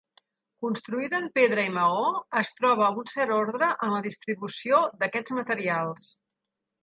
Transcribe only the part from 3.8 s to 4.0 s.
en